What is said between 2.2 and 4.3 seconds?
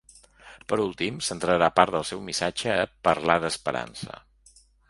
missatge a ‘parlar d’esperança’.